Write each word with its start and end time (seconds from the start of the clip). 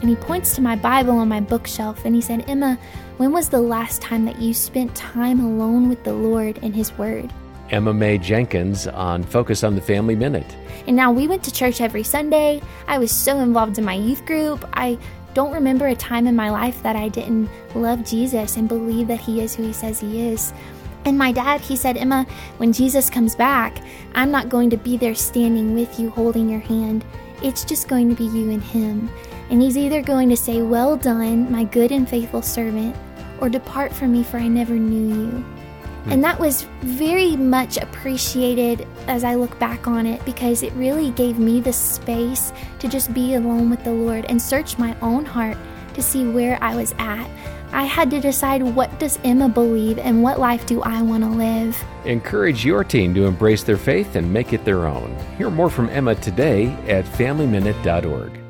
and 0.00 0.08
he 0.08 0.16
points 0.16 0.54
to 0.54 0.60
my 0.60 0.76
Bible 0.76 1.18
on 1.18 1.28
my 1.28 1.40
bookshelf 1.40 2.04
and 2.04 2.14
he 2.14 2.20
said, 2.20 2.48
Emma, 2.48 2.78
when 3.18 3.32
was 3.32 3.50
the 3.50 3.60
last 3.60 4.00
time 4.00 4.24
that 4.24 4.40
you 4.40 4.54
spent 4.54 4.94
time 4.94 5.40
alone 5.40 5.88
with 5.88 6.02
the 6.04 6.14
Lord 6.14 6.58
and 6.62 6.74
His 6.74 6.90
Word? 6.96 7.30
Emma 7.68 7.92
Mae 7.92 8.18
Jenkins 8.18 8.86
on 8.86 9.22
Focus 9.22 9.62
on 9.62 9.74
the 9.74 9.80
Family 9.80 10.16
Minute. 10.16 10.56
And 10.86 10.96
now 10.96 11.12
we 11.12 11.28
went 11.28 11.44
to 11.44 11.52
church 11.52 11.80
every 11.80 12.02
Sunday. 12.02 12.62
I 12.88 12.98
was 12.98 13.12
so 13.12 13.38
involved 13.38 13.78
in 13.78 13.84
my 13.84 13.94
youth 13.94 14.24
group. 14.24 14.66
I 14.72 14.98
don't 15.34 15.52
remember 15.52 15.86
a 15.86 15.94
time 15.94 16.26
in 16.26 16.34
my 16.34 16.50
life 16.50 16.82
that 16.82 16.96
I 16.96 17.08
didn't 17.08 17.48
love 17.74 18.04
Jesus 18.04 18.56
and 18.56 18.68
believe 18.68 19.06
that 19.08 19.20
He 19.20 19.40
is 19.40 19.54
who 19.54 19.62
He 19.64 19.72
says 19.72 20.00
He 20.00 20.28
is. 20.28 20.52
And 21.04 21.16
my 21.16 21.32
dad, 21.32 21.60
he 21.60 21.76
said, 21.76 21.96
Emma, 21.96 22.26
when 22.58 22.72
Jesus 22.72 23.08
comes 23.08 23.34
back, 23.34 23.82
I'm 24.14 24.30
not 24.30 24.48
going 24.48 24.70
to 24.70 24.76
be 24.76 24.96
there 24.96 25.14
standing 25.14 25.74
with 25.74 25.98
you 25.98 26.10
holding 26.10 26.48
your 26.48 26.60
hand. 26.60 27.04
It's 27.42 27.64
just 27.64 27.88
going 27.88 28.08
to 28.10 28.14
be 28.14 28.24
you 28.24 28.50
and 28.50 28.62
Him. 28.62 29.10
And 29.48 29.62
He's 29.62 29.78
either 29.78 30.02
going 30.02 30.28
to 30.28 30.36
say, 30.36 30.62
Well 30.62 30.96
done, 30.96 31.50
my 31.50 31.64
good 31.64 31.90
and 31.90 32.08
faithful 32.08 32.42
servant, 32.42 32.94
or 33.40 33.48
depart 33.48 33.92
from 33.92 34.12
me, 34.12 34.22
for 34.22 34.36
I 34.36 34.48
never 34.48 34.74
knew 34.74 35.08
you. 35.14 35.30
Hmm. 36.04 36.12
And 36.12 36.24
that 36.24 36.38
was 36.38 36.66
very 36.80 37.36
much 37.36 37.78
appreciated 37.78 38.86
as 39.06 39.24
I 39.24 39.34
look 39.34 39.58
back 39.58 39.86
on 39.86 40.06
it 40.06 40.24
because 40.24 40.62
it 40.62 40.72
really 40.74 41.10
gave 41.12 41.38
me 41.38 41.60
the 41.60 41.72
space 41.72 42.52
to 42.78 42.88
just 42.88 43.12
be 43.14 43.34
alone 43.34 43.70
with 43.70 43.84
the 43.84 43.92
Lord 43.92 44.26
and 44.26 44.40
search 44.40 44.78
my 44.78 44.96
own 45.00 45.24
heart 45.24 45.56
to 45.94 46.02
see 46.02 46.26
where 46.26 46.58
I 46.62 46.76
was 46.76 46.94
at. 46.98 47.28
I 47.72 47.84
had 47.84 48.10
to 48.10 48.20
decide 48.20 48.62
what 48.62 48.98
does 48.98 49.18
Emma 49.22 49.48
believe 49.48 49.98
and 49.98 50.22
what 50.22 50.40
life 50.40 50.66
do 50.66 50.82
I 50.82 51.02
want 51.02 51.22
to 51.22 51.30
live. 51.30 51.82
Encourage 52.04 52.64
your 52.64 52.82
team 52.82 53.14
to 53.14 53.26
embrace 53.26 53.62
their 53.62 53.76
faith 53.76 54.16
and 54.16 54.32
make 54.32 54.52
it 54.52 54.64
their 54.64 54.86
own. 54.86 55.16
Hear 55.38 55.50
more 55.50 55.70
from 55.70 55.88
Emma 55.88 56.16
today 56.16 56.66
at 56.88 57.04
FamilyMinute.org. 57.04 58.49